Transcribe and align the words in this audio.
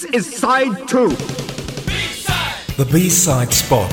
This 0.00 0.14
is 0.14 0.36
side 0.36 0.88
two. 0.88 1.10
The 2.78 2.88
B-side 2.90 3.52
spot. 3.52 3.92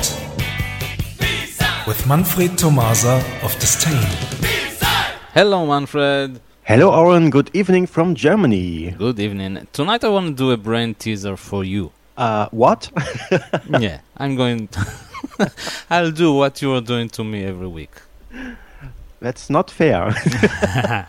With 1.86 2.06
Manfred 2.06 2.56
Tomasa 2.56 3.22
of 3.42 3.52
Disdain. 3.58 4.08
Hello, 5.34 5.66
Manfred. 5.66 6.40
Hello, 6.62 6.98
Aaron. 6.98 7.28
Good 7.28 7.50
evening 7.52 7.84
from 7.86 8.14
Germany. 8.14 8.92
Good 8.92 9.20
evening. 9.20 9.68
Tonight 9.74 10.02
I 10.02 10.08
want 10.08 10.28
to 10.28 10.34
do 10.34 10.50
a 10.50 10.56
brain 10.56 10.94
teaser 10.94 11.36
for 11.36 11.62
you. 11.62 11.92
Uh, 12.16 12.48
what? 12.52 12.90
yeah, 13.78 14.00
I'm 14.16 14.34
going. 14.34 14.68
To 14.68 14.86
I'll 15.90 16.10
do 16.10 16.32
what 16.32 16.62
you 16.62 16.72
are 16.72 16.80
doing 16.80 17.10
to 17.10 17.22
me 17.24 17.44
every 17.44 17.68
week. 17.68 17.94
That's 19.20 19.50
not 19.50 19.70
fair. 19.70 20.14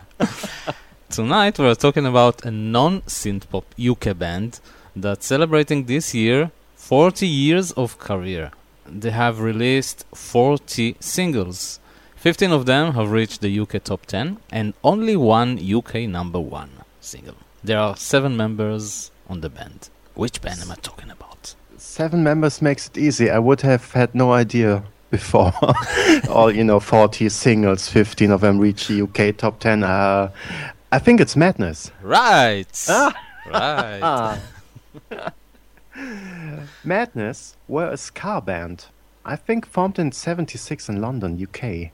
Tonight 1.09 1.57
we're 1.57 1.75
talking 1.75 2.05
about 2.05 2.43
a 2.43 2.51
non-synth 2.51 3.47
pop 3.49 3.63
UK 3.79 4.17
band 4.17 4.59
that's 4.95 5.25
celebrating 5.25 5.85
this 5.85 6.13
year 6.13 6.51
40 6.75 7.27
years 7.27 7.71
of 7.73 7.99
career. 7.99 8.51
They 8.85 9.11
have 9.11 9.39
released 9.39 10.05
40 10.15 10.95
singles. 10.99 11.79
15 12.15 12.51
of 12.51 12.65
them 12.65 12.93
have 12.93 13.11
reached 13.11 13.41
the 13.41 13.59
UK 13.59 13.83
top 13.83 14.05
10 14.05 14.37
and 14.51 14.73
only 14.83 15.15
one 15.15 15.59
UK 15.59 16.07
number 16.09 16.39
1 16.39 16.69
single. 16.99 17.35
There 17.63 17.79
are 17.79 17.95
7 17.95 18.35
members 18.35 19.11
on 19.29 19.41
the 19.41 19.49
band. 19.49 19.89
Which 20.15 20.41
band 20.41 20.61
am 20.61 20.71
I 20.71 20.75
talking 20.75 21.09
about? 21.11 21.55
Seven 21.77 22.23
members 22.23 22.61
makes 22.61 22.87
it 22.87 22.97
easy. 22.97 23.29
I 23.29 23.39
would 23.39 23.61
have 23.61 23.93
had 23.93 24.13
no 24.13 24.33
idea 24.33 24.83
before. 25.11 25.53
All, 26.29 26.51
you 26.53 26.63
know, 26.65 26.79
40 26.81 27.29
singles, 27.29 27.87
15 27.87 28.31
of 28.31 28.41
them 28.41 28.59
reach 28.59 28.87
the 28.87 29.01
UK 29.03 29.37
top 29.37 29.59
10. 29.59 29.83
Uh, 29.83 30.31
I 30.91 30.99
think 30.99 31.21
it's 31.21 31.37
madness. 31.37 31.91
Right. 32.01 32.67
Ah. 32.89 33.15
Right. 33.45 34.39
Madness 36.83 37.55
were 37.67 37.89
a 37.89 37.97
ska 37.97 38.41
band. 38.41 38.85
I 39.25 39.35
think 39.35 39.65
formed 39.65 39.99
in 39.99 40.11
76 40.11 40.89
in 40.89 41.01
London, 41.01 41.41
UK. 41.41 41.91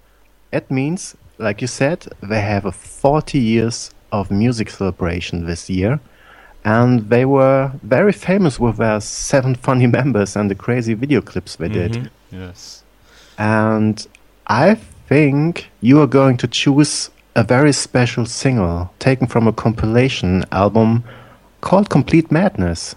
It 0.52 0.70
means, 0.72 1.16
like 1.38 1.62
you 1.62 1.67
said, 1.67 2.08
they 2.22 2.42
have 2.42 2.66
a 2.66 2.72
40 2.72 3.39
years 3.39 3.92
of 4.12 4.31
music 4.31 4.70
celebration 4.70 5.45
this 5.45 5.70
year. 5.70 6.00
And 6.64 7.09
they 7.09 7.25
were 7.25 7.72
very 7.84 8.12
famous 8.14 8.59
with 8.59 8.78
their 8.78 9.00
seven 9.02 9.56
funny 9.66 9.88
members 9.88 10.36
and 10.36 10.50
the 10.50 10.56
crazy 10.56 10.94
video 10.94 11.22
clips 11.22 11.56
they 11.58 11.69
did. 11.69 11.94
Mhm. 11.94 12.09
Yes. 12.31 12.84
And 13.38 14.08
I 14.47 14.75
think 15.08 15.69
you 15.81 16.02
are 16.02 16.08
going 16.08 16.38
to 16.38 16.47
choose 16.47 17.09
a 17.36 17.44
very 17.44 17.73
special 17.73 18.25
single 18.25 18.90
taken 19.00 19.28
from 19.28 19.47
a 19.47 19.52
compilation 19.53 20.45
album 20.52 21.03
called 21.66 21.89
Complete 21.89 22.31
Madness. 22.31 22.95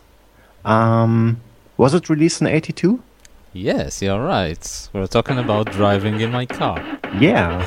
Um, 0.64 1.40
was 1.78 1.94
it 1.94 2.10
released 2.10 2.42
in 2.42 2.46
82? 2.46 3.02
Yes, 3.54 4.02
you're 4.02 4.22
right. 4.22 4.88
We're 4.92 5.06
talking 5.06 5.38
about 5.38 5.72
driving 5.72 6.20
in 6.20 6.30
my 6.30 6.44
car. 6.44 6.78
Yeah. 7.18 7.64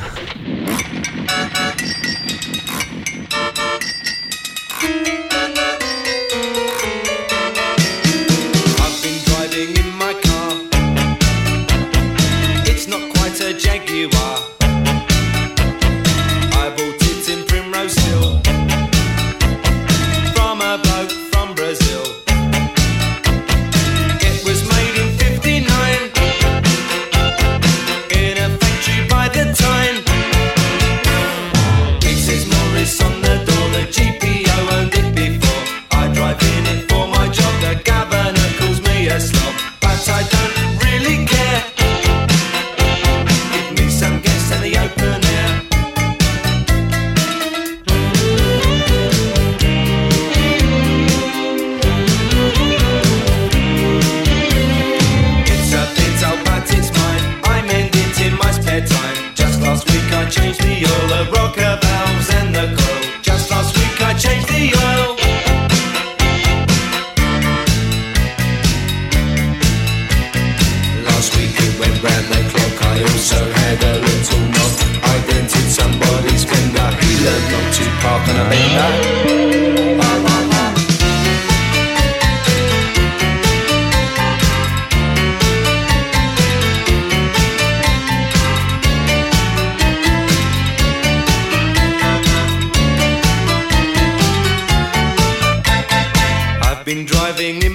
In 44.81 44.97
the 44.97 45.20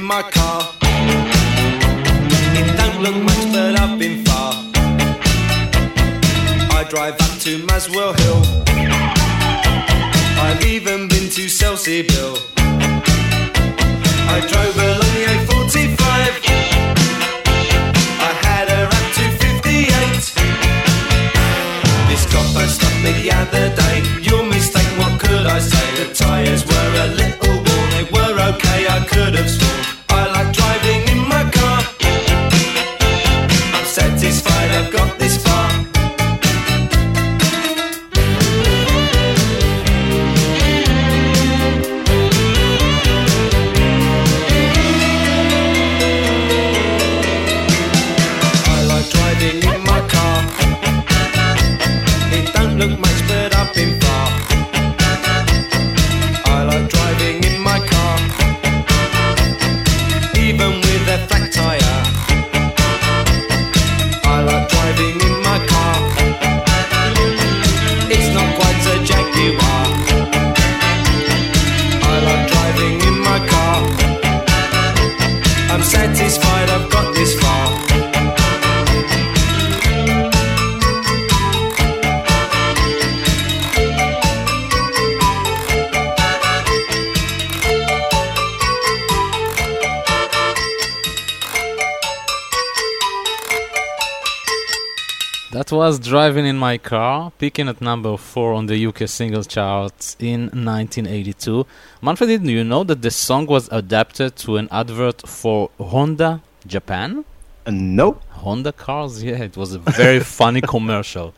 my 0.06 0.22
car. 0.22 0.72
It 2.58 2.76
don't 2.76 3.02
look 3.02 3.16
much, 3.24 3.52
but 3.52 3.80
I've 3.80 3.98
been 3.98 4.24
far. 4.24 4.52
I 6.78 6.84
drive 6.88 7.14
up 7.14 7.38
to 7.40 7.58
Muswell 7.66 8.12
Hill. 8.12 8.42
I've 10.38 10.62
even 10.64 11.08
been 11.08 11.28
to 11.30 11.48
Selsey 11.48 12.06
Bill. 12.06 12.38
I 14.34 14.38
drove 14.46 14.76
along 14.78 15.12
the 15.16 15.24
A45. 15.32 15.98
I 18.28 18.32
had 18.46 18.68
her 18.68 18.86
up 18.86 19.06
to 19.18 19.24
58. 19.42 19.90
This 22.08 22.24
copper 22.32 22.66
stopped 22.68 23.00
me 23.02 23.10
the 23.22 23.32
other 23.32 23.74
day. 23.74 23.96
Your 24.22 24.44
mistake, 24.44 24.90
what 25.00 25.18
could 25.18 25.46
I 25.46 25.58
say? 25.58 25.86
The 25.98 26.14
tyres 26.14 26.64
were 26.64 26.92
a 27.04 27.08
little 27.08 27.56
worn, 27.56 27.90
they 27.90 28.04
were 28.04 28.38
okay, 28.54 28.86
I 28.86 29.04
could 29.10 29.34
have 29.34 29.65
That 95.56 95.72
was 95.72 95.98
Driving 95.98 96.44
in 96.44 96.58
My 96.58 96.76
Car, 96.76 97.32
peaking 97.38 97.66
at 97.66 97.80
number 97.80 98.18
4 98.18 98.52
on 98.52 98.66
the 98.66 98.86
UK 98.88 99.08
singles 99.08 99.46
charts 99.46 100.14
in 100.20 100.50
1982. 100.50 101.64
Manfred, 102.02 102.28
did 102.28 102.46
you 102.46 102.62
know 102.62 102.84
that 102.84 103.00
the 103.00 103.10
song 103.10 103.46
was 103.46 103.66
adapted 103.72 104.36
to 104.36 104.58
an 104.58 104.68
advert 104.70 105.26
for 105.26 105.70
Honda 105.80 106.42
Japan? 106.66 107.24
Uh, 107.64 107.70
no. 107.70 108.20
Honda 108.32 108.70
cars? 108.70 109.24
Yeah, 109.24 109.44
it 109.44 109.56
was 109.56 109.72
a 109.72 109.78
very 109.78 110.20
funny 110.38 110.60
commercial. 110.60 111.32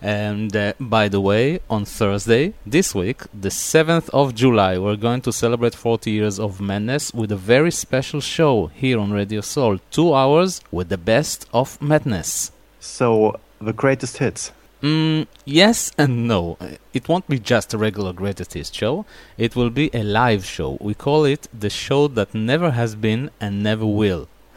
and 0.00 0.54
uh, 0.54 0.74
by 0.78 1.08
the 1.08 1.20
way, 1.20 1.58
on 1.68 1.84
Thursday 1.84 2.54
this 2.64 2.94
week, 2.94 3.22
the 3.34 3.48
7th 3.48 4.08
of 4.10 4.36
July, 4.36 4.78
we're 4.78 4.94
going 4.94 5.20
to 5.22 5.32
celebrate 5.32 5.74
40 5.74 6.12
years 6.12 6.38
of 6.38 6.60
Madness 6.60 7.12
with 7.12 7.32
a 7.32 7.36
very 7.36 7.72
special 7.72 8.20
show 8.20 8.68
here 8.68 9.00
on 9.00 9.10
Radio 9.10 9.40
Soul. 9.40 9.80
Two 9.90 10.14
hours 10.14 10.60
with 10.70 10.90
the 10.90 10.96
best 10.96 11.48
of 11.52 11.82
Madness. 11.82 12.52
So, 12.86 13.40
the 13.60 13.72
greatest 13.72 14.18
hits. 14.18 14.52
Mm, 14.82 15.26
yes 15.44 15.90
and 15.98 16.28
no. 16.28 16.56
It 16.92 17.08
won't 17.08 17.26
be 17.28 17.38
just 17.38 17.74
a 17.74 17.78
regular 17.78 18.12
greatest 18.12 18.54
hits 18.54 18.72
show. 18.72 19.04
It 19.36 19.56
will 19.56 19.70
be 19.70 19.90
a 19.92 20.02
live 20.02 20.44
show. 20.44 20.78
We 20.80 20.94
call 20.94 21.24
it 21.24 21.48
the 21.52 21.70
show 21.70 22.08
that 22.08 22.34
never 22.34 22.70
has 22.70 22.94
been 22.94 23.30
and 23.40 23.62
never 23.62 23.86
will. 23.86 24.28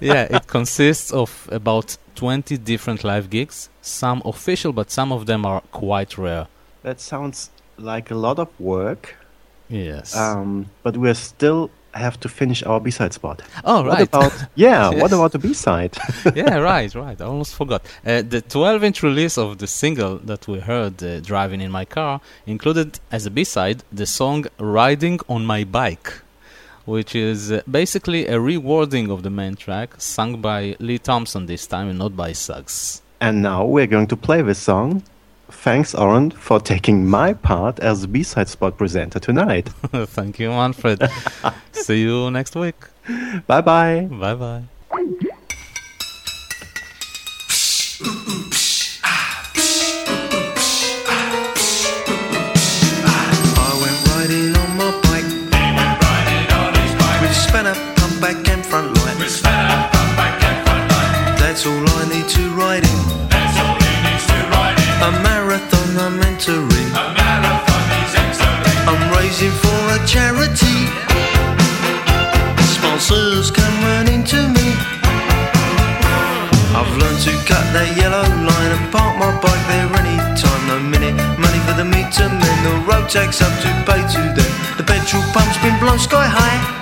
yeah, 0.00 0.26
it 0.30 0.46
consists 0.46 1.12
of 1.12 1.48
about 1.52 1.96
20 2.14 2.56
different 2.58 3.04
live 3.04 3.30
gigs, 3.30 3.68
some 3.82 4.22
official, 4.24 4.72
but 4.72 4.90
some 4.90 5.12
of 5.12 5.26
them 5.26 5.44
are 5.46 5.60
quite 5.70 6.18
rare. 6.18 6.48
That 6.82 7.00
sounds 7.00 7.50
like 7.76 8.10
a 8.10 8.16
lot 8.16 8.38
of 8.38 8.48
work. 8.58 9.16
Yes. 9.68 10.16
Um, 10.16 10.70
but 10.82 10.96
we're 10.96 11.14
still 11.14 11.70
have 11.98 12.18
to 12.20 12.28
finish 12.28 12.62
our 12.64 12.80
B-side 12.80 13.12
spot. 13.12 13.42
Oh, 13.64 13.82
What 13.82 13.86
right. 13.98 14.08
about 14.08 14.32
yeah? 14.54 14.88
What 14.90 15.12
about 15.12 15.32
the 15.32 15.38
B-side? 15.38 15.96
yeah, 16.34 16.56
right, 16.58 16.92
right. 16.94 17.20
I 17.20 17.24
almost 17.24 17.54
forgot. 17.54 17.82
Uh, 18.06 18.22
the 18.22 18.40
12 18.40 18.84
inch 18.84 19.02
release 19.02 19.36
of 19.38 19.58
the 19.58 19.66
single 19.66 20.18
that 20.18 20.48
we 20.48 20.58
heard, 20.60 21.02
uh, 21.02 21.20
Driving 21.20 21.60
in 21.60 21.70
My 21.70 21.84
Car, 21.84 22.20
included 22.46 22.98
as 23.12 23.26
a 23.26 23.30
B 23.30 23.44
side 23.44 23.82
the 23.92 24.06
song 24.06 24.46
Riding 24.58 25.20
on 25.28 25.44
My 25.44 25.64
Bike, 25.64 26.12
which 26.84 27.14
is 27.14 27.52
uh, 27.52 27.60
basically 27.70 28.26
a 28.26 28.38
rewording 28.38 29.10
of 29.10 29.22
the 29.22 29.30
main 29.30 29.54
track, 29.56 29.94
sung 29.98 30.40
by 30.40 30.76
Lee 30.78 30.98
Thompson 30.98 31.46
this 31.46 31.66
time 31.66 31.88
and 31.90 31.98
not 31.98 32.16
by 32.16 32.32
Suggs. 32.32 33.02
and 33.20 33.42
now 33.42 33.64
we're 33.64 33.86
going 33.96 34.06
to 34.06 34.16
play 34.16 34.40
this 34.42 34.58
song. 34.60 35.02
Thanks, 35.50 35.94
Oren, 35.94 36.30
for 36.30 36.60
taking 36.60 37.06
my 37.06 37.32
part 37.32 37.80
as 37.80 38.02
the 38.02 38.08
B-side 38.08 38.48
spot 38.48 38.76
presenter 38.76 39.18
tonight. 39.18 39.68
Thank 39.92 40.38
you, 40.38 40.50
Manfred. 40.50 41.02
See 41.72 42.02
you 42.02 42.30
next 42.30 42.54
week. 42.54 42.76
bye 43.46 43.60
bye. 43.62 44.08
Bye 44.10 44.34
bye. 44.34 44.62
Sponsors 73.18 73.50
come 73.50 73.82
running 73.82 74.22
to 74.22 74.36
me. 74.36 74.66
I've 76.78 76.96
learned 76.98 77.20
to 77.26 77.32
cut 77.50 77.66
that 77.74 77.96
yellow 77.96 78.22
line 78.22 78.70
and 78.70 78.92
park 78.92 79.18
my 79.18 79.34
bike 79.42 79.64
there 79.66 79.90
anytime. 79.98 80.62
No 80.68 80.78
minute 80.78 81.16
money 81.36 81.58
for 81.66 81.74
the 81.74 81.84
meter 81.84 82.28
men. 82.28 82.56
The 82.62 82.78
road 82.86 83.08
tax 83.08 83.42
up 83.42 83.50
to 83.62 83.70
pay 83.90 84.02
to 84.14 84.22
them. 84.38 84.52
The 84.76 84.84
petrol 84.84 85.22
pump's 85.34 85.58
been 85.58 85.76
blown 85.80 85.98
sky 85.98 86.26
high. 86.26 86.77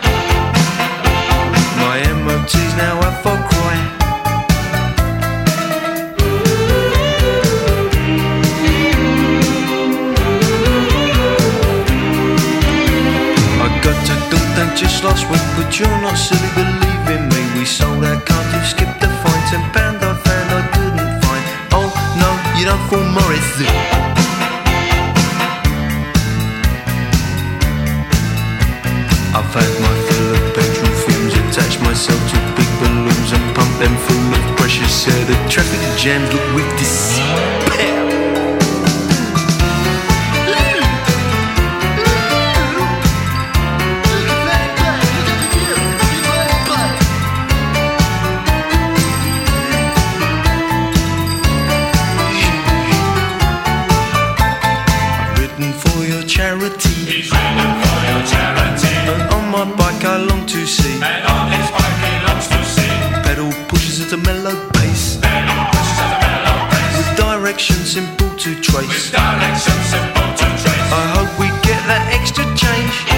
But 15.57 15.69
you're 15.79 16.01
not 16.01 16.17
silly, 16.17 16.51
believe 16.55 17.07
in 17.15 17.23
me. 17.29 17.41
We 17.59 17.65
sold 17.65 18.05
our 18.05 18.21
Cardiff, 18.29 18.67
skipped 18.67 19.01
the 19.01 19.09
fine, 19.23 19.45
ten 19.51 19.63
pound 19.73 19.99
I 20.03 20.15
found 20.27 20.49
I 20.59 20.63
couldn't 20.75 21.13
find. 21.23 21.45
Oh 21.79 21.89
no, 22.23 22.31
you 22.59 22.65
don't 22.67 22.83
fool 22.89 23.05
Morrissey. 23.17 23.69
I've 29.37 29.53
had 29.53 29.73
my 29.85 29.95
fill 30.07 30.29
of 30.37 30.45
petrol 30.55 30.95
fumes, 31.05 31.35
attached 31.35 31.81
myself 31.83 32.21
to 32.31 32.37
big 32.57 32.71
balloons 32.81 33.31
and 33.33 33.45
pumped 33.55 33.79
them 33.81 33.95
full 34.07 34.35
of 34.35 34.57
pressure. 34.57 34.89
air. 35.13 35.25
The 35.27 35.37
traffic 35.49 35.83
jams 35.99 36.33
look 36.33 36.47
with 36.55 36.69
despair. 36.79 38.06
simple 67.85 68.31
to 68.37 68.55
trace. 68.61 68.87
With 68.87 69.59
simple 69.61 70.29
to 70.39 70.47
trace. 70.63 70.93
I 70.93 71.05
hope 71.17 71.39
we 71.39 71.49
get 71.67 71.81
that 71.87 72.09
extra 72.13 72.45
change. 72.57 73.16